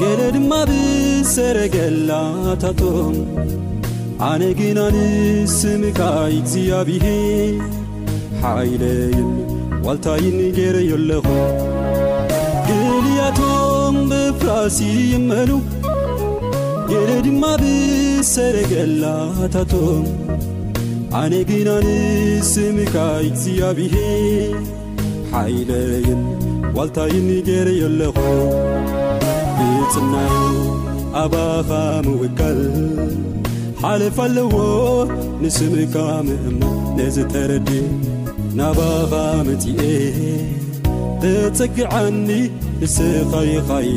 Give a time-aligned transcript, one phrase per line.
[0.00, 3.14] ገሌ ድማ ብሰረገላታቶም
[4.30, 7.04] ኣነ ግና ኣንስምቃይ ግዝያብሄ
[8.42, 9.30] ሓይለይን
[9.86, 11.26] ዋልታይን ጌረየለኹ
[12.68, 20.04] ግልያቶም ብፍራሲመኑገሌ ድማ ብሰረገላታቶም
[21.22, 23.94] ኣነ ግና ኣንስምካይ ግዝያብሄ
[25.34, 26.22] ሓይለይም
[26.76, 28.16] ዋልታይ ኒጌረየኣለኹ
[29.60, 30.14] ንጽና
[31.22, 31.68] ኣባኻ
[32.06, 32.60] ምውጋል
[33.82, 34.54] ሓልፋ ለዎ
[35.42, 35.94] ንስምካ
[36.26, 36.60] ምእሞ
[36.96, 37.68] ነዝ ተረድ
[38.60, 39.12] ናባኻ
[39.48, 39.80] ምፂኤ
[41.32, 42.28] እጸግዓኒ
[42.86, 43.90] እስኸይኻይ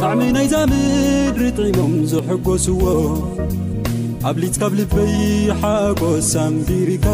[0.00, 2.80] ጣዕሚ ናይዛ ምድሪ ጥሞም ዝሕጐዎ
[4.34, 5.12] ብ ሊት ካብ ልበይ
[5.60, 7.06] ሓጐስ ኣንቢሪካ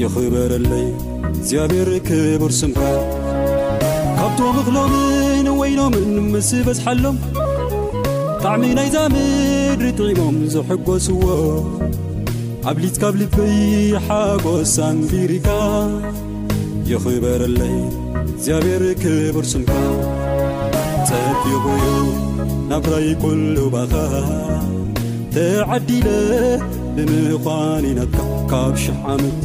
[0.00, 0.86] ይኽበረለይ
[1.36, 2.80] እግዚኣብሔር ክበየ ብርስምካ
[4.18, 7.18] ካብቶም ኽሎምን ወይኖምንምስበዝሓሎም
[8.36, 11.22] ብጣዕሚ ናይዛ ምድሪ ጥዒሞም ዝሕጐስዎ
[12.70, 13.56] ኣብ ትካብ ልበይ
[14.08, 15.48] ሓጐስ ኣንቢሪካ
[16.90, 17.76] ይኽበረለይ
[18.30, 19.70] እግዚኣብሔር ክብር ስምሑ
[21.08, 21.86] ፀሮዩ
[22.70, 23.92] ናብታይ ኩሉ ባኻ
[25.34, 26.08] ተዓዲለ
[26.96, 29.38] ንምዃንነትካ ካብ ሽ ዓመት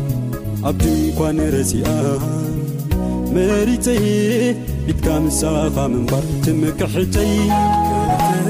[0.71, 1.87] ኣብቲ ንኳን ረሲኣ
[3.35, 4.05] መሪፀይ
[4.85, 7.33] ቢትካ ምሳኻ ምንባር ትምክሕተይ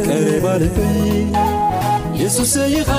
[0.08, 0.78] ቀረባልይ
[2.22, 2.90] የሱሰይኻ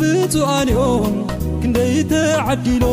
[0.00, 0.80] ብኣኦ
[1.92, 2.84] ይተዲኖ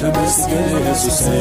[0.00, 1.36] تمسدسسي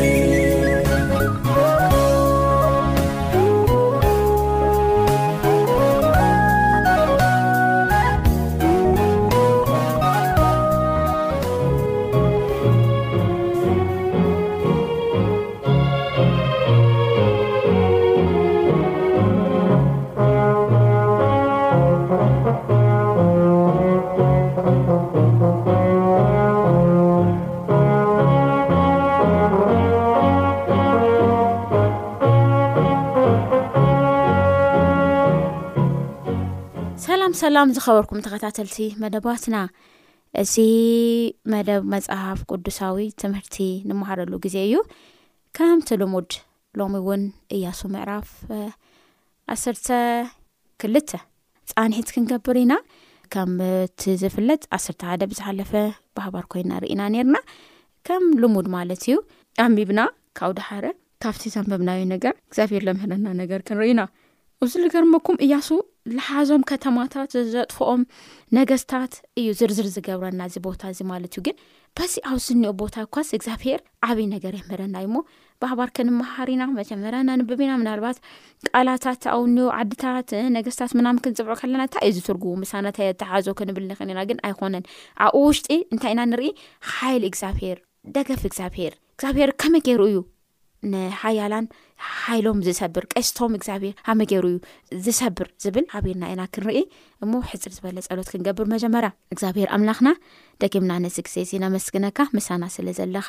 [37.46, 39.56] ሰላም ዝኸበርኩም ተከታተልቲ መደባትና
[40.42, 40.54] እዚ
[41.54, 43.58] መደብ መፅሓፍ ቅዱሳዊ ትምህርቲ
[43.90, 44.76] ንመሃረሉ ግዜ እዩ
[45.58, 46.30] ከምቲ ልሙድ
[46.82, 47.24] ሎሚ እውን
[47.56, 48.30] እያሱ ምዕራፍ
[49.56, 49.90] ኣስርተ
[50.84, 51.12] ክልተ
[51.74, 52.74] ፃኒሒት ክንገብር ኢና
[53.36, 53.54] ከም
[54.02, 55.74] ቲ ዝፍለጥ ዓስርተ ሓደ ብዝሓለፈ
[56.20, 57.38] ባህባር ኮይና ንሪኢና ነርና
[58.10, 59.18] ከም ልሙድ ማለት እዩ
[59.66, 60.00] ኣሚብና
[60.40, 60.86] ካብ ደሓደ
[61.26, 64.04] ካብቲ ዘንበብናዩ ነገር እግዚኣብሔር ዘምህረና ነገር ክንሪኢኢና
[64.66, 65.70] እዚዝገርመኩም እያሱ
[66.14, 68.02] ለሓዞም ከተማታት ዘጥፈኦም
[68.58, 71.56] ነገስታት እዩ ዝርዝር ዝገብረና እዚ ቦታ እዚ ማለት እዩ ግን
[71.98, 75.20] በዚ ኣብዚ ኒኦ ቦታ እኳስ እግዚኣብሄር ዓበይ ነገር የምህረና ዩ ሞ
[75.64, 78.18] ባህባር ክንመሃርኢና መጀመርያ ናንብብ ኢና ምናልባት
[78.70, 84.22] ቃላታት ኣውኒዮ ዓድታት ነገስታት ምናም ክንፅብዑ ከለና እንታይ እዩ ዝትርጉቡ ምሳናንታ ተሓዞ ክንብል ንኽእል ኢና
[84.32, 84.88] ግን ኣይኮነን
[85.28, 86.46] ኣብኡ ውሽጢ እንታይ ኢና ንርኢ
[86.94, 87.80] ሓይል እግዚኣብሄር
[88.18, 90.18] ደገፍ እግዚኣብሄር እግዚብሄር ከመይ ገይርኡ እዩ
[90.94, 91.66] ንሓያላን
[92.22, 94.58] ሓይሎም ዝሰብር ቀስቶም እግዚኣብሄር ኣመገሩ እዩ
[95.06, 96.80] ዝሰብር ዝብል ሓቢርና ኢና ክንርኢ
[97.26, 100.12] እሞ ሕፅር ዝበለ ፀሎት ክንገብር መጀመርያ እግዚኣብሄር ኣምላኽና
[100.64, 103.28] ደቂምና ነዚ ግዜ እዚ ናመስግነካ ምሳና ስለዘለካ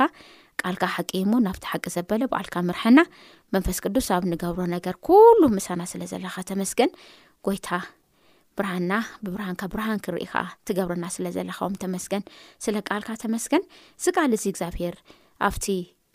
[0.63, 2.99] ቃልካ ሓቂ ሞ ናብቲ ሓቂ ዘበለ በዓልካ ምርሐና
[3.57, 4.97] መንፈስ ቅዱስ ኣብ ንገብሮ ነገር
[5.43, 6.93] ሉ ምሳና ስለዘለካ ተመስገን
[7.49, 7.71] ጎይታ
[8.59, 8.93] ብሃና
[9.25, 10.25] ብብሃብሃን ክርኢ
[10.79, 13.65] ገብረና ለለካ ተመስገስለቃልካ ተመስገን
[14.05, 14.95] ዝቃል ዚ እግዚኣብሄር
[15.49, 15.65] ኣብቲ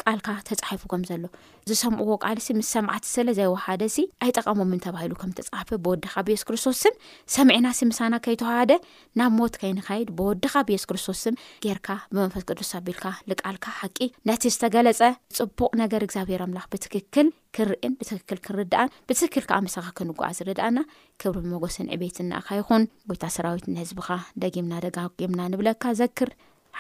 [0.08, 1.24] ቃልካ ተፃሓፉ ከምዘሎ
[1.70, 3.82] ዝሰምዎ ቃልሲ ምስ ሰምዓት ስለዘይወሓደ
[4.26, 6.82] ኣይጠቐሞም ተባሂሉ ከምተፃሓፈ ብወድካ ብየሱ ክርስቶስ
[7.36, 8.72] ሰምዕናሲ ምሳና ከይተዋሃደ
[9.22, 11.24] ናብ ሞት ከይንካድ ብወድኻ ብየስ ክርስቶስ
[11.66, 13.06] ጌርካ ብመንፈስ ቅዱስ ኣቢልካ
[13.44, 13.98] ቃልካ ሓቂ
[14.30, 15.02] ነቲ ዝተገለፀ
[15.38, 18.02] ፅቡቅ ነገር እግዚኣብሄር ኣምላ ብትክክል ክንርእን ብ
[18.46, 24.10] ክንርድኣን ብልሳኻ ክንዓ ዝርዳኣናክብሪ መጎስን ዕቤትካ ይኹን ጎይታ ሰራዊት ንህዝብኻ
[24.44, 26.32] ደጊምና ደጋምና ንብለካ ዘክር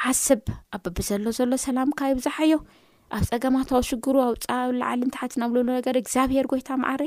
[0.03, 0.43] ሓስብ
[0.75, 2.51] ኣብቢዘሎ ዘሎ ሰላምካ ይ ብዙሓዩ
[3.15, 7.03] ኣብ ፀገማታዊ ሽጉሩ ኣብ ፃ ላዕሊ ንታሓቲ ናብ ልሎ ነገር እግዚኣብሄር ጎይታ መዓሪ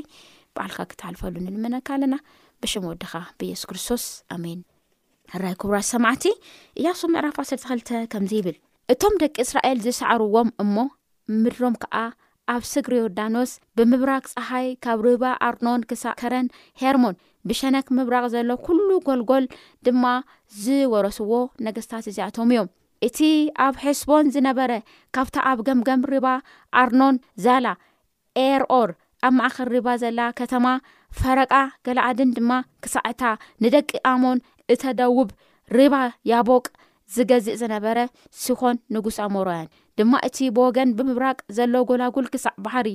[0.55, 2.15] በዓልካ ክተሃልፈሉ ንልምነካ ኣለና
[2.63, 4.03] ብሽሙ ወድኻ ብየሱስ ክርስቶስ
[4.35, 4.59] ኣሜን
[5.43, 6.25] ራይ ክቡራት ሰማዕቲ
[6.79, 8.57] እያ ክሱ ምዕራፍ 1ሰተ2ልተ ከምዚ ይብል
[8.93, 10.75] እቶም ደቂ እስራኤል ዝሰዕርዎም እሞ
[11.43, 11.95] ምድሮም ከዓ
[12.53, 16.47] ኣብ ስግሪ ዮርዳኖስ ብምብራቅ ፀሓይ ካብ ርባ ኣርኖን ክሳ ከረን
[16.81, 17.17] ሄርሞን
[17.49, 19.45] ብሸነክ ምብራቕ ዘሎ ኩሉ ጎልጎል
[19.87, 20.05] ድማ
[20.63, 21.31] ዝወረስዎ
[21.67, 22.69] ነገስታት እዚኣቶሙ እዮም
[23.05, 23.19] እቲ
[23.65, 24.71] ኣብ ሒስቦን ዝነበረ
[25.15, 26.27] ካብታ ኣብ ገምገም ሪባ
[26.81, 27.15] ኣርኖን
[27.45, 27.67] ዛላ
[28.45, 28.89] ኤርኦር
[29.27, 30.65] ኣብ ማእኸር ሪባ ዘላ ከተማ
[31.19, 31.53] ፈረቃ
[31.87, 32.51] ገላኣድን ድማ
[32.85, 33.21] ክሳዕታ
[33.63, 34.39] ንደቂ ኣሞን
[34.73, 35.29] እተደውብ
[35.79, 35.95] ሪባ
[36.31, 36.65] ያቦቅ
[37.15, 37.97] ዝገዝእ ዝነበረ
[38.43, 39.67] ሲኮን ንጉስ ኣሞርያን
[39.99, 42.87] ድማ እቲ ብወገን ብምብራቅ ዘሎ ጎላጉል ክሳዕ ባሕሪ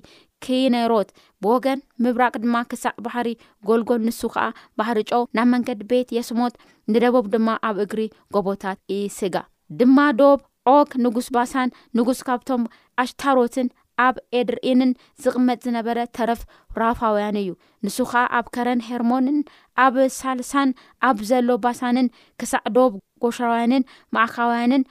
[0.44, 1.10] ክነይሮት
[1.44, 3.28] ብወገን ምብራቅ ድማ ክሳዕ ባሕሪ
[3.70, 4.46] ጎልጎል ንሱ ከዓ
[4.80, 6.56] ባሕሪ ጮው ናብ መንገዲ ቤት የስሞት
[6.94, 8.02] ንደቡብ ድማ ኣብ እግሪ
[8.36, 9.36] ጎቦታት ይስጋ
[9.78, 12.62] ድማ ዶብ ዖክ ንጉስ ባሳን ንጉስ ካብቶም
[13.02, 13.66] ኣሽታሮትን
[14.06, 14.90] ኣብ ኤድርእንን
[15.22, 16.40] ዝቕመጥ ዝነበረ ተረፍ
[16.82, 17.50] ራፋውያን እዩ
[17.86, 19.38] ንሱ ከዓ ኣብ ከረን ሄርሞንን
[19.86, 20.70] ኣብ ሳልሳን
[21.08, 22.08] ኣብ ዘሎ ባሳንን
[22.42, 24.84] ክሳዕ ዶብ ጎሽራውያንን ማእካውያንን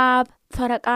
[0.00, 0.86] ኣብ ፈረቃ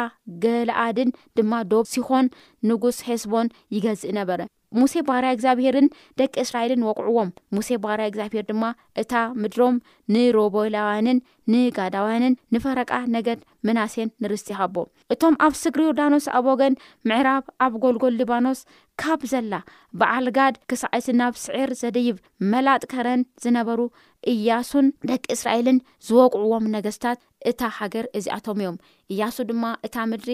[0.46, 2.26] ገላኣድን ድማ ዶብ ሲኮን
[2.70, 4.40] ንጉስ ሄስቦን ይገዝእ ነበረ
[4.78, 5.86] ሙሴ ባህርያ እግዚኣብሄርን
[6.20, 8.64] ደቂ እስራኤልን ወቅዕዎም ሙሴ ባህርያ እግዚኣብሄር ድማ
[9.02, 9.12] እታ
[9.42, 9.76] ምድሮም
[10.14, 11.18] ንሮቦላውያንን
[11.52, 14.76] ንጋዳውያንን ንፈረቃ ነገድ መናሴን ንርስቲ ይሃቦ
[15.14, 16.74] እቶም ኣብ ስግሪ ዮርዳኖስ ኣብ ገን
[17.10, 18.60] ምዕራብ ኣብ ጎልጎል ሊባኖስ
[19.02, 19.54] ካብ ዘላ
[20.00, 22.16] በዓልጋድ ክሳዐይቲ ናብ ስዕር ዘደይብ
[22.52, 23.80] መላጥከረን ዝነበሩ
[24.34, 28.78] እያሱን ደቂ እስራኤልን ዝወቅዕዎም ነገስታት እታ ሃገር እዚኣቶም እዮም
[29.14, 30.32] እያሱ ድማ እታ ምድሪ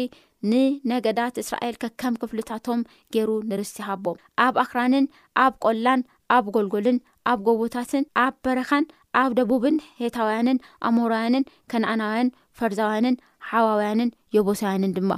[0.50, 2.80] ንነገዳት እስራኤል ከከም ክፍልታቶም
[3.14, 5.06] ገይሩ ንርስቲ ሃቦም ኣብ ኣክራንን
[5.44, 6.00] ኣብ ቆላን
[6.36, 6.98] ኣብ ጎልጎልን
[7.30, 8.84] ኣብ ጎቦታትን ኣብ በረካን
[9.22, 13.16] ኣብ ደቡብን ሄታውያንን ኣሞራውያንን ከነኣናውያን ፈርዛውያንን
[13.50, 15.12] ሓዋውያንን የቦሳውያንን ድማ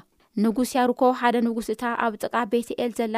[0.44, 3.16] ንጉስ ያርኮ ሓደ ንጉስእታ ኣብ ጥቃ ቤትኤል ዘለ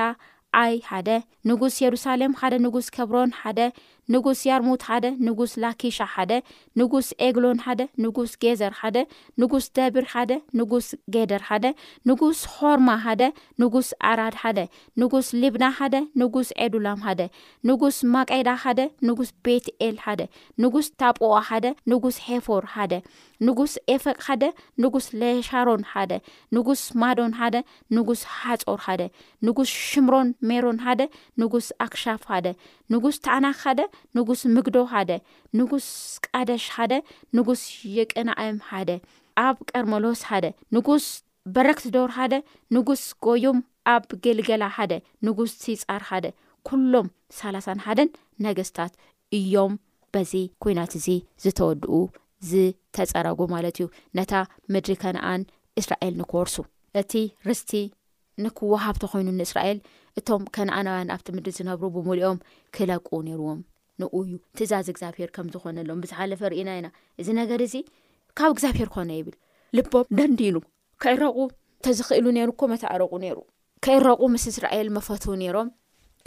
[0.58, 1.08] ኣይ ሓደ
[1.48, 3.70] ንጉስ የሩሳሌም ደ ንጉስ ከብሮን ደ
[4.14, 6.36] ንጉስ ያርሙት ደ ንጉስ ላኪሻ ደ
[6.80, 9.04] ንጉስ ኤግሎን ደ ንጉስ ጌዘር ደ
[9.40, 10.04] ንጉስ ደብር
[10.86, 11.42] ስ ጌደር
[12.40, 12.88] ስ ሆርማ
[13.74, 14.62] ጉስ አራድ ደ
[15.02, 15.64] ንጉስ ልብና
[15.94, 17.28] ደ ንጉስ ኤድላም ደ
[17.70, 18.48] ንጉስ ማቀዳ
[18.80, 19.96] ደ ንጉስ ቤትኤል
[27.02, 29.06] ታፈቅሻሮማ ጾር
[29.70, 31.02] ስ ሽምሮን ሜሮን ሓደ
[31.40, 32.46] ንጉስ ኣክሻፍ ሓደ
[32.92, 33.80] ንጉስ ተዕናክ ሓደ
[34.18, 35.10] ንጉስ ምግዶ ሓደ
[35.60, 35.86] ንጉስ
[36.28, 36.92] ቃደሽ ሓደ
[37.38, 37.62] ንጉስ
[37.96, 38.90] የቅናኣም ሓደ
[39.46, 41.04] ኣብ ቀርመሎስ ሓደ ንጉስ
[41.56, 42.34] በረክቲ ዶር ሓደ
[42.76, 43.58] ንጉስ ጎዩም
[43.94, 44.92] ኣብ ገልገላ ሓደ
[45.28, 46.26] ንጉስ ሲፃር ሓደ
[46.68, 47.06] ኩሎም
[47.38, 48.10] ሳላሳን ሓደን
[48.46, 48.92] ነገስታት
[49.38, 49.72] እዮም
[50.14, 50.32] በዚ
[50.62, 51.06] ኩናት እዚ
[51.44, 51.92] ዝተወድኡ
[52.50, 53.86] ዝተፀረጉ ማለት እዩ
[54.18, 54.32] ነታ
[54.74, 55.42] ምድሪ ከነኣን
[55.80, 56.56] እስራኤል ንክርሱ
[57.00, 57.12] እቲ
[57.48, 57.72] ርስቲ
[58.44, 59.78] ንክወሃብ ቶኮይኑ ንእስራኤል
[60.18, 62.38] እቶም ከነኣናውያን ኣብቲ ምድር ዝነብሩ ብሙሊኦም
[62.76, 63.60] ክለቁ ነይርዎም
[64.00, 66.88] ንኡእዩ ትእዛዝ እግዚኣብሄር ከም ዝኾነሎም ብዝሓለፈ ርኢና ኢና
[67.20, 67.74] እዚ ነገር እዚ
[68.38, 69.34] ካብ እግዚኣብሄር ክኮነ ይብል
[69.76, 70.56] ልቦም ደንዲሉ
[71.02, 71.36] ክዕረቑ
[71.80, 73.38] እንተዝኽእሉ ነሩ ኮ መተዓረቑ ይሩ
[73.84, 75.68] ክዕረቑ ምስ እስራኤል መፈት ነይሮም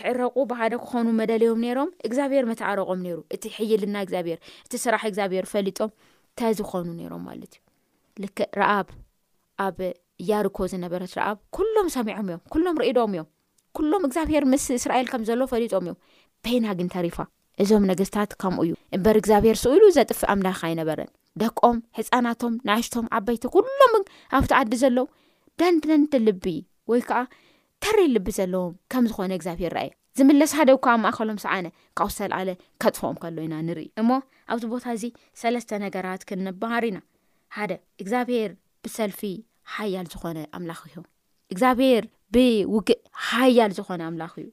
[0.01, 5.91] ክዕረቁ ብሓደ ክኾኑ መደለዮም ነሮም እግዚኣብሄር መተዓረቆም ነይሩ እቲ ሕይልና እግዚኣብሄር እቲ ስራሕ እግዚኣብሄር ፈሊጦም
[6.33, 7.61] ንታ ዝኾኑ ነይሮም ማለት እዩ
[8.23, 8.37] ልክ
[8.77, 8.87] ኣብ
[9.65, 9.77] ኣብ
[10.31, 11.13] ያርኮ ዝነበረት
[11.75, 13.27] ሎም ሰሚዖም እዮም ሎም ርእዶም እዮም
[13.77, 15.97] ኩሎም እግዚኣብሄር ምስ እስራኤል ከም ዘሎ ፈሊጦም እዮም
[16.45, 17.17] በናግን ተሪፋ
[17.63, 21.09] እዞም ነገስታት ከምኡ እዩ እምበር እግዚኣብሄር ስኡኢሉ ዘጥፍእ ኣምላኽ ኣይነበረን
[21.41, 23.95] ደቆም ሕፃናቶም ናእሽቶም ዓበይቲ ኩሎም
[24.39, 24.99] ኣብቲ ዓዲ ዘሎዉ
[25.61, 26.45] ደንደንቲ ልቢ
[26.91, 27.21] ወይ ከዓ
[27.85, 31.65] ተሪይ ልቢ ዘለዎም ከም ዝኾነ እግዚኣብሄር ርኣየ ዝምለስ ሓደ ካ ማእከሎም ሰዓነ
[31.99, 32.49] ካብ ዝተላዓለ
[32.81, 34.09] ከጥፍኦም ከሎ ኢና ንሪኢ እሞ
[34.53, 35.05] ኣብዚ ቦታ እዚ
[35.41, 36.99] ሰለስተ ነገራት ክንባሃር ኢና
[37.57, 37.71] ሓደ
[38.03, 38.51] እግዚኣብሄር
[38.85, 39.21] ብሰልፊ
[39.75, 40.99] ሓያል ዝኾነ ኣምላኽ ዮ
[41.53, 42.03] እግዚኣብሄር
[42.33, 44.47] ብውግእ ሃያል ዝኾነ ኣምላኽ እዩ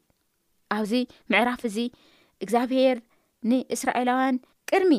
[0.77, 0.93] ኣብዚ
[1.33, 1.77] ምዕራፍ እዚ
[2.45, 2.97] እግዚኣብሄር
[3.51, 4.37] ንእስራኤላውያን
[4.71, 4.93] ቅድሚ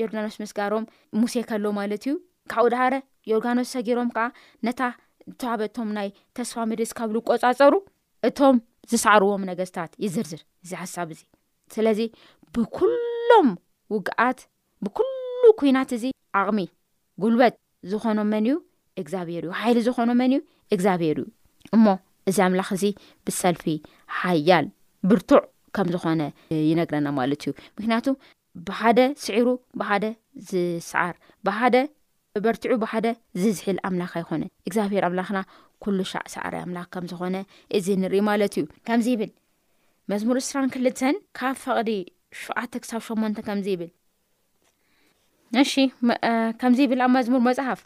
[0.00, 0.84] ዮርጋኖስ ምስጋሮም
[1.20, 2.14] ሙሴ ከሎ ማለት እዩ
[2.52, 2.94] ካብኡ ዳሃረ
[3.30, 4.24] ዮርጋኖስ ሰጊሮም ከዓ
[4.66, 4.80] ነታ
[5.30, 7.74] ዝተባበቶም ናይ ተስፋ ምሪስካብሉ ቆፃፀሩ
[8.28, 8.56] እቶም
[8.92, 11.20] ዝሳዕርዎም ነገስታት ይዝርዝር ዚ ሓሳብ እዚ
[11.74, 12.00] ስለዚ
[12.56, 13.50] ብኩሎም
[13.94, 14.40] ውግኣት
[14.86, 16.04] ብኩሉ ኩናት እዚ
[16.40, 16.60] ኣቕሚ
[17.24, 17.54] ጉልበጥ
[17.92, 18.56] ዝኾኖም መን እዩ
[19.02, 20.40] እግዚኣብሄር እዩ ሓይሊ ዝኾኖ መን እዩ
[20.74, 21.28] እግዚኣብሄር እዩ
[21.76, 21.86] እሞ
[22.30, 22.84] እዚ ኣምላኽ እዚ
[23.26, 23.64] ብሰልፊ
[24.18, 24.66] ሓያል
[25.10, 25.40] ብርቱዕ
[25.76, 26.20] ከም ዝኾነ
[26.68, 28.06] ይነግረና ማለት እዩ ምክንያቱ
[28.68, 29.46] ብሓደ ስዒሩ
[29.80, 30.04] ብሓደ
[30.48, 31.14] ዝስዓር
[31.48, 31.76] ብሓደ
[32.44, 33.06] በርቲዑ ብሓደ
[33.40, 35.38] ዝዝሕል ኣምላክ ኣይኮነ እግዚኣብሄር ኣምላክና
[35.84, 37.36] ኩሉ ሻዕ ሰዕረ ኣምላኽ ከም ዝኾነ
[37.76, 39.32] እዚ ንሪኢ ማለት እዩ ከምዚ ይብል
[40.12, 41.90] መዝሙር እስራ ክልተን ካብ ፈቕዲ
[42.42, 43.90] ሸዓተ ክሳብ ሸሞን ከምዚ ይብል
[45.64, 45.72] እሺ
[46.60, 47.80] ከምዚ ይብል ኣብ መዝሙር መፅሓፍ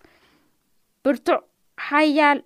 [1.05, 1.41] ብርቱዕ
[1.87, 2.39] ሓያል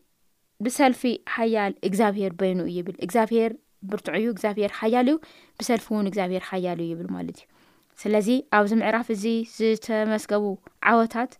[0.64, 1.02] ብሰልፊ
[1.34, 3.52] ሓያል እግዚኣብሄር በይኑ እይብል እግዚኣብሄር
[3.90, 5.16] ብርትዑ እዩ እግዚኣብሄር ሓያል እዩ
[5.58, 7.46] ብሰልፊ እውን እግዚኣብሄር ሓያል እዩ ይብል ማለት እዩ
[8.02, 9.24] ስለዚ ኣብዚ ምዕራፍ እዚ
[9.56, 10.44] ዝተመስገቡ
[10.90, 11.32] ዓወታት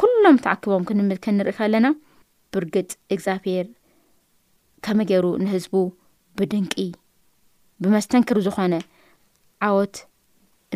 [0.00, 0.84] ኩሎም ተኣኪቦም
[1.24, 1.86] ክንርኢ ከለና
[2.54, 3.66] ብርግፅ እግዚኣብሄር
[4.86, 5.74] ከመ ገይሩ ንህዝቡ
[6.38, 6.74] ብድንቂ
[7.84, 8.74] ብመስተንክር ዝኾነ
[9.68, 9.94] ዓወት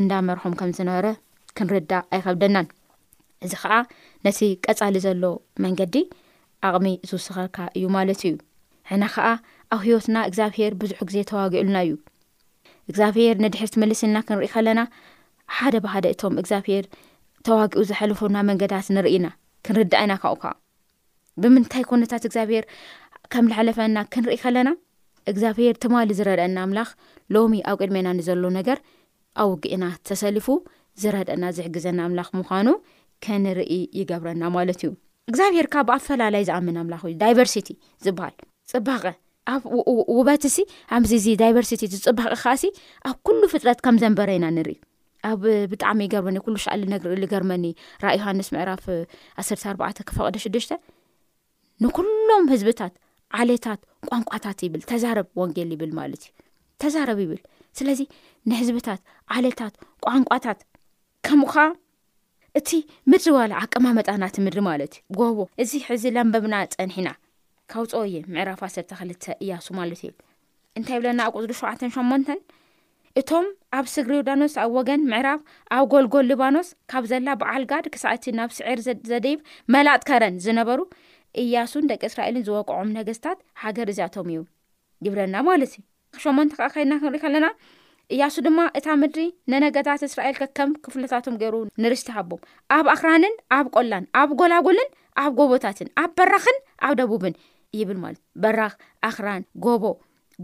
[0.01, 1.07] እንዳመርኩም ከም ዝነበረ
[1.59, 2.67] ክንርዳእ ኣይኸብደናን
[3.47, 3.75] እዚ ከዓ
[4.27, 5.25] ነቲ ቀፃሊ ዘሎ
[5.65, 5.97] መንገዲ
[6.69, 8.35] ኣቅሚ ዝውስኸርካ እዩ ማለት እዩ
[8.90, 9.26] ሕና ከዓ
[9.75, 11.92] ኣብ ሂወትና እግዚኣብሄር ብዙሕ ግዜ ተዋጊዕልና እዩ
[12.90, 14.81] እግዚኣብሄር ንድሕርት መልስልና ክንርኢ ከለና
[15.57, 16.85] ሓደ ባሃደ እቶም እግዚኣብሄር
[17.47, 19.26] ተዋጊኡ ዘሓለፉና መንገዳት ንርኢና
[19.66, 20.52] ክንርዳኣና ካኡካዓ
[21.42, 22.64] ብምንታይ ኩነታት እግዚኣብሄር
[23.35, 24.71] ከም ዝሓለፈና ክንርኢ ከለና
[25.33, 26.88] እግዚኣብሄር ትማሊ ዝረድአና ኣምላኽ
[27.35, 28.78] ሎሚ ኣብ ቅድሜና ንዘሎ ነገር
[29.42, 30.47] ኣብ ውግእና ተሰሊፉ
[31.04, 32.69] ዝረድአና ዝሕግዘና ኣምላኽ ምዃኑ
[33.26, 34.92] ክንርኢ ይገብረና ማለት እዩ
[35.31, 37.69] እግዚኣብሔርካ ብኣፈላለይ ዝኣምን ኣምላኽ እዩ ዳይቨርሲቲ
[38.05, 38.35] ዝበሃል
[38.73, 39.05] ፅባቐ
[39.52, 39.62] ኣብ
[40.17, 40.57] ውበት እሲ
[40.97, 42.64] ኣብዚእዚ ዳይቨርሲቲ ዝፅባቐ ከዓሲ
[43.09, 44.76] ኣብ ኩሉ ፍጥረት ከም ዘንበረ ኢና ንርኢ
[45.31, 47.64] ኣብ ብጣዕሚ ገርመኒ ኩሉ ሻእሊ ነሪ ገርመኒ
[48.05, 48.85] ራ ዮሃንስ ምዕራፍ
[49.75, 50.67] 14 ክፈቀደ6ዱሽ
[51.85, 52.95] ንኩሎም ህዝብታት
[53.43, 56.33] ዓለታት ቋንቋታት ይብል ተዛረብ ወንጌል ይብል ማለት እዩ
[56.83, 57.41] ተዛረብ ይብል
[57.79, 58.00] ስለዚ
[58.50, 59.00] ንህዝብታት
[59.37, 59.75] ዓለታት
[60.07, 60.59] ቋንቋታት
[61.26, 61.59] ከምኡዓ
[62.59, 62.71] እቲ
[63.11, 67.09] ምድሪ ዋለ ዓቀማ መጣና ትምድሪ ማለት እዩ ጎቦ እዚ ሕዚ ለንበብና ፀኒሒና
[67.73, 69.11] ካብፀ እዩ ምዕራፍ 1ክል
[69.44, 70.11] እያሱ ማለት እዩ
[70.78, 72.37] እንታይ ብለና ኣቅፅሉ ሸዓ ሸን
[73.21, 73.47] እቶም
[73.78, 75.40] ኣብ ስግሪ ዮርዳኖስ ኣብ ወገን ምዕራብ
[75.76, 78.78] ኣብ ጎልጎል ሊባኖስ ካብ ዘላ በዓል ጋድ ክሳእቲ ናብ ስዒር
[79.11, 79.40] ዘደይብ
[79.75, 80.80] መላጥ ከረን ዝነበሩ
[81.42, 84.40] እያሱን ደቂ እስራኤልን ዝበቅዖም ነገስታት ሃገር እዚኣቶም እዩ
[85.06, 85.85] ግብረና ማለት እዩ
[86.25, 87.47] ሸሞን ከዓ ከይድና ክንሪኢ ከለና
[88.14, 92.40] እያሱ ድማ እታ ምድሪ ነነገታት እስራኤል ከ ከም ክፍለታቶም ገይሩ ንርስቲ ሃቦም
[92.76, 94.88] ኣብ ኣኽራንን ኣብ ቆላን ኣብ ጎላጎልን
[95.23, 97.35] ኣብ ጎቦታትን ኣብ በራኽን ኣብ ደቡብን
[97.78, 98.75] ይብል ማለት በራኽ
[99.09, 99.85] ኣኽራን ጎቦ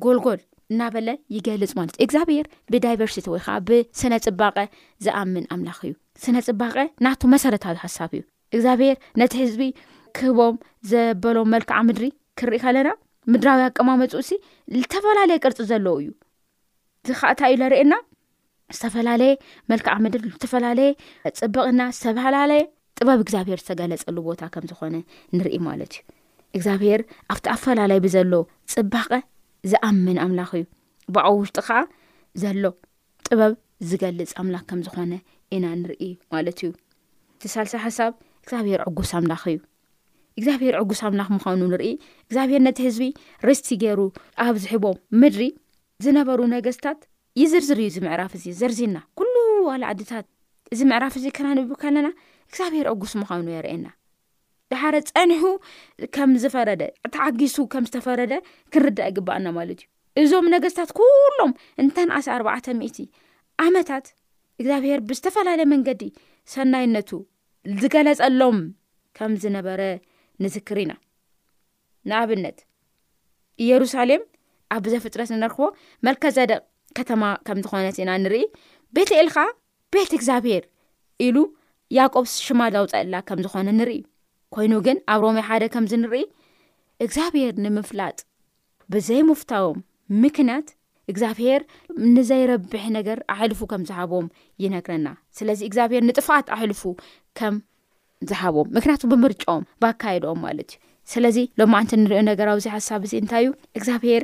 [0.05, 0.41] ጎልጎል
[0.73, 4.57] እናበለ ይገልፅ ማለት ዩ እግዚኣብሄር ብዳይቨርሲቲ ወይ ከዓ ብስነ ፅባቐ
[5.05, 8.23] ዝኣምን ኣምላኽ እዩ ስነ ፅባቐ ናቱ መሰረታዊ ሓሳብ እዩ
[8.55, 9.65] እግዚኣብሄር ነቲ ህዝቢ
[10.19, 10.57] ክህቦም
[10.93, 12.09] ዘበሎም መልክዓ ምድሪ
[12.41, 12.91] ክርኢ ከለና
[13.33, 14.31] ምድራዊ ኣቀማ መፁኡሲ
[14.81, 16.09] ዝተፈላለየ ቅርፂ ዘለዉ እዩ
[17.09, 17.95] እዚከዓ እታ እዩ ዘርእየና
[18.77, 19.33] ዝተፈላለየ
[19.71, 20.91] መልክዕ ምድሪ ዝተፈላለየ
[21.41, 22.63] ፅብቕና ዝተፈላለየ
[22.99, 24.97] ጥበብ እግዚኣብሄር ዝተገለፀሉ ቦታ ከም ዝኾነ
[25.37, 26.03] ንርኢ ማለት እዩ
[26.57, 27.01] እግዚኣብሄር
[27.35, 28.33] ኣብቲ ኣፈላለየ ብዘሎ
[28.73, 29.11] ፅባቐ
[29.71, 30.65] ዝኣምን ኣምላኽ እዩ
[31.17, 31.77] ብቅ ውሽጢ ከዓ
[32.43, 32.63] ዘሎ
[33.29, 33.55] ጥበብ
[33.91, 35.13] ዝገልፅ ኣምላኽ ከም ዝኾነ
[35.57, 36.03] ኢና ንርኢ
[36.35, 36.71] ማለት እዩ
[37.43, 38.13] ቲሳልሳ ሓሳብ
[38.43, 39.59] እግዚኣብሄር ዕጉስ ኣምላኽ እዩ
[40.41, 41.87] እግዚኣብሄር ዕጉስ ኣምላኽ ምዃኑ ንርኢ
[42.29, 43.09] እግዚኣብሄር ነቲ ህዝቢ
[43.49, 44.01] ርስቲ ገይሩ
[44.47, 45.45] ኣብ ዝሕቦም ምድሪ
[46.05, 47.01] ዝነበሩ ነገስታት
[47.41, 49.33] ይ ዝርዝር እዩ እዚ ምዕራፍ እዚ ዘርዚና ኩሉ
[49.69, 50.27] ዋላ ዓድታት
[50.75, 52.09] እዚ ምዕራፍ እዚ ክናንብብ ከለና
[52.51, 53.89] እግዚኣብሄር ዕጉስ ምዃኑ የርእየና
[54.73, 55.45] ድሓደ ፀኒሑ
[56.15, 56.83] ከም ዝፈረደ
[57.15, 58.33] ተዓጊሱ ከም ዝተፈረደ
[58.73, 59.81] ክንርዳእ ይግባአና ማለት
[60.19, 61.53] እዩ እዞም ነገስታት ኩሎም
[61.83, 63.09] እንታይንዓሰ 4ዕ00
[63.67, 64.07] ዓመታት
[64.61, 66.03] እግዚኣብሄር ብዝተፈላለየ መንገዲ
[66.55, 67.11] ሰናይነቱ
[67.83, 68.59] ዝገለፀሎም
[69.19, 69.83] ከም ዝነበረ
[70.45, 70.93] ንዝክር ኢና
[72.09, 72.59] ንኣብነት
[73.65, 74.23] ኢየሩሳሌም
[74.75, 75.65] ኣብ ብዘ ፍጥረስ ነርክቦ
[76.07, 76.61] መልከ ዘደቅ
[76.99, 78.43] ከተማ ከም ዝኾነት ኢና ንርኢ
[78.97, 79.45] ቤት ኤል ከዓ
[79.95, 80.65] ቤት እግዚኣብሄር
[81.27, 81.37] ኢሉ
[81.99, 84.01] ያቆብስ ሽማዳውፀእላ ከም ዝኾነ ንርኢ
[84.57, 86.19] ኮይኑ ግን ኣብ ሮሜ ሓደ ከምዚ ንርኢ
[87.05, 88.19] እግዚኣብሄር ንምፍላጥ
[88.93, 89.79] ብዘይምፍታቦም
[90.25, 90.69] ምክንያት
[91.13, 91.61] እግዚኣብሄር
[92.15, 94.27] ንዘይረብሒ ነገር ኣሕልፉ ከምዝሃቦም
[94.63, 95.09] ይነግረና
[95.39, 96.83] ስለዚ እግዚኣብሄር ንጥፋቃት ኣሕልፉ
[97.41, 97.55] ከም
[98.31, 103.51] ዝሃቦም ምክንያቱ ብምርጫኦም ብካየድኦም ማለት እዩ ስለዚ ሎማዓንት ንሪኦ ነገራዊ ዚይ ሓሳብ እዚ እንታይ እዩ
[103.79, 104.23] እግዚኣብሄር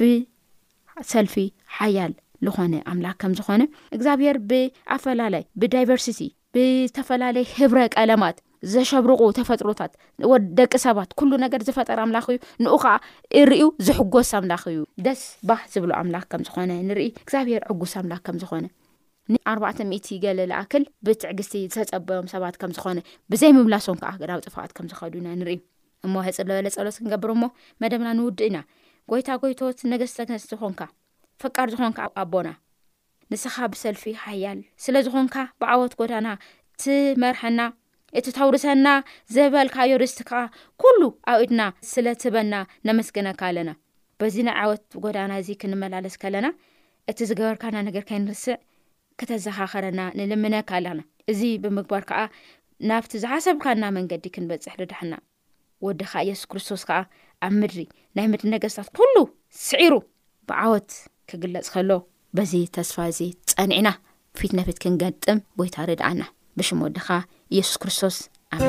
[0.00, 1.34] ብሰልፊ
[1.76, 2.12] ሓያል
[2.46, 3.62] ዝኾነ ኣምላክ ከም ዝኾነ
[3.96, 6.20] እግዚኣብሄር ብኣፈላለይ ብዳይቨርሲቲ
[6.54, 8.36] ብዝተፈላለየ ህብረ ቀለማት
[8.72, 9.92] ዘሸብርቑ ተፈጥሮታት
[10.58, 12.92] ደቂ ሰባት ኩሉ ነገር ዝፈጠሪ ኣምላኽ እዩ ንኡ ከዓ
[13.40, 18.38] እርዩ ዝሕጎስ ኣምላኽ እዩ ደስ ባህ ዝብሎ ኣምላኽ ከም ዝኾነ ንርኢ እግዚኣብሄር ዕጉስ ኣምላኽ ከም
[18.42, 18.66] ዝኾነ
[19.34, 22.98] ን4ርባዕ00 ገለ ላኣክል ብትዕግስቲ ዝተፀበዮም ሰባት ከም ዝኾነ
[23.32, 25.58] ብዘይ ምምላሶም ከዓ ዳዊ ጥፋቃት ከምዝኸዱ ኢና ንርኢ
[26.06, 27.44] እሞ ሕፅር ዝበለ ፀሎስ ክንገብር ሞ
[27.82, 28.58] መደብና ንውድእ ኢና
[29.12, 30.80] ጎይታ ጎይቶት ነገስተስቲ ዝኾንካ
[31.42, 32.48] ፍቃድ ዝኾንካ ኣቦና
[33.30, 36.28] ንስኻ ብሰልፊ ይሓያል ስለ ዝኾንካ ብዓወት ጎዳና
[36.82, 37.60] ትመርሐና
[38.18, 38.88] እቲ ተውርሰና
[39.34, 40.40] ዘበልካዮ ርስቲ ከዓ
[40.82, 41.00] ኩሉ
[41.32, 41.62] ኣብ ኢድና
[41.92, 42.54] ስለትህበና
[42.88, 43.70] ነመስገነካ ኣለና
[44.20, 46.48] በዚ ንዓወት ጎዳና እዚ ክንመላለስ ከለና
[47.12, 48.56] እቲ ዝገበርካና ነገርከይንርስዕ
[49.20, 51.00] ክተዘኻኸረና ንልምነካ ኣለና
[51.32, 52.22] እዚ ብምግባር ከዓ
[52.90, 55.14] ናብቲ ዝሓሰብካና መንገዲ ክንበፅሕ ልድሕና
[55.88, 57.00] ወዲኻ ኢየሱስ ክርስቶስ ከዓ
[57.46, 57.80] ኣብ ምድሪ
[58.16, 59.14] ናይ ምድሪ ነገስታት ኩሉ
[59.66, 59.92] ስዒሩ
[60.50, 60.88] ብዓወት
[61.30, 61.90] ክግለጽ ከሎ
[62.38, 63.20] በዚ ተስፋ እዚ
[63.52, 63.88] ጸኒዕና
[64.38, 66.22] ፊት ነፊት ክንገጥም ጎይታ ሪድዓና
[66.58, 67.20] ብሽም ወድኻዓ
[67.54, 68.16] ኢየሱስ ክርስቶስ
[68.54, 68.62] ኣመ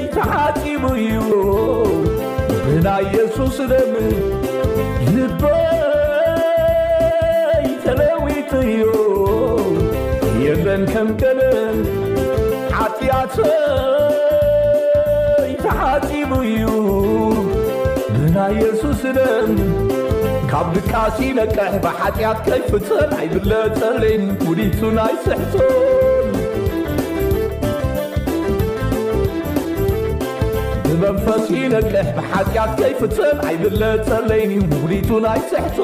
[0.00, 1.20] ይተሓፂቡ እዩ
[2.66, 3.70] ብናይ ኢየሱስም
[5.14, 5.42] ዝበ
[7.70, 8.82] ይተለዊቱ እዩ
[10.44, 11.78] የደን ከም ቀለል
[12.78, 13.60] ሓጢያትይተሓፂቡ
[16.50, 16.66] እዩ
[18.16, 19.50] ብናይ ኢየሱስም
[20.52, 22.90] ካብ ድቃሲ ነቀሕ በሓጢያትከይፍት
[23.20, 25.54] ኣይብለ ጸልን ፍሊቱ ናይስሕቶ
[31.00, 35.80] نفتيلكبحك كيف تمعذالا تليني مبليتنيتحت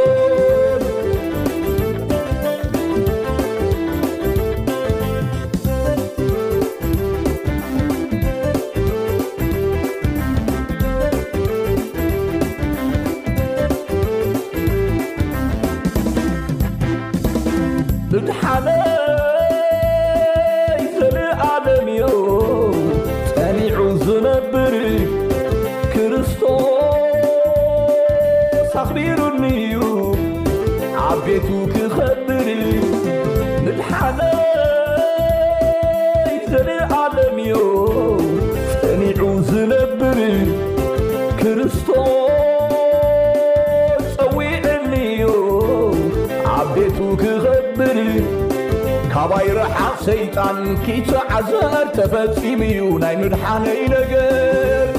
[50.07, 54.90] ሸይጣን ኪቶ ዓዘር ተፈጺም እዩ ናይ ምድሓነዩ ነገር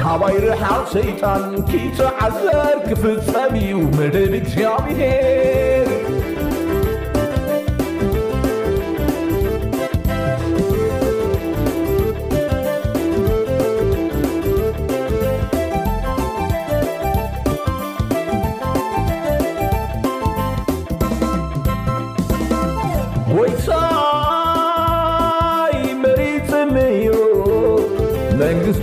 [0.00, 5.88] ካባኣይ ርሓቅ ሰይጣን ኪቶ ዓዘር ክፍልጸብ እዩ መደብ እግዚኣብሔር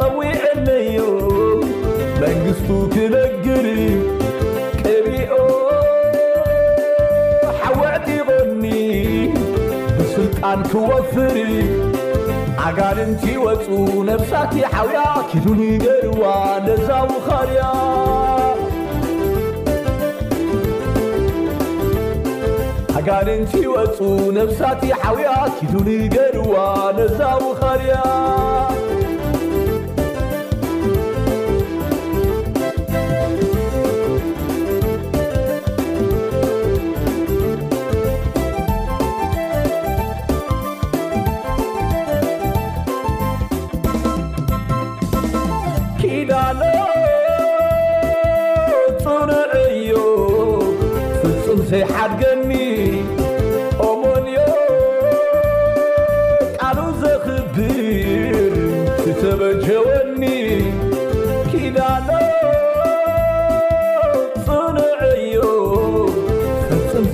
[0.00, 0.98] ቀዊዐነዮ
[2.22, 3.66] መንግሥቱ ክለግሪ
[4.84, 5.32] ቀቢኦ
[7.62, 8.64] ሓውዕጢቆኒ
[9.98, 11.38] ብስልጣን ክወፍሪ
[12.66, 13.64] ኣጋንንቲ ወጹ
[14.08, 15.00] ነፍሳቲ ዓውያ
[15.30, 16.22] ኪዱኒ ገርዋ
[16.66, 17.10] ነዛው
[27.60, 27.92] ኻርያ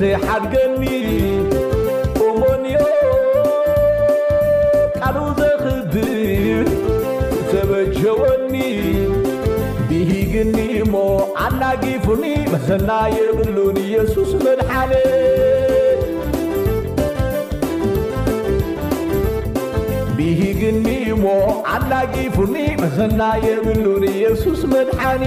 [0.01, 0.83] ዘሓድገኒ
[2.27, 2.77] እመንዮ
[4.99, 5.93] ቃሩ ዘኽድብ
[7.51, 8.55] ዘበጀወኒ
[9.89, 10.95] ብሂግኒ እሞ
[11.47, 14.95] ዓላጊፉኒ መዘና የብሉን ኢየሱስ መድኃኔ
[20.19, 20.87] ብሂግኒ
[21.17, 21.27] እሞ
[21.77, 22.57] ዓላጊፉኒ
[22.99, 25.27] ዘና የብሉን ኢየሱስ መድኃኒ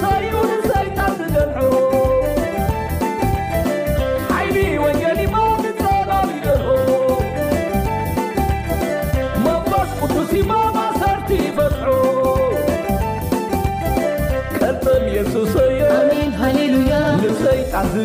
[18.01, 18.03] ይ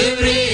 [0.00, 0.47] ر